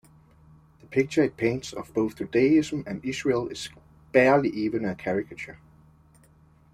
[0.79, 3.69] The picture it paints of both Judaism and Israel is
[4.11, 5.59] barely even a caricature.